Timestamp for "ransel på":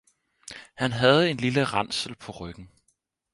1.63-2.31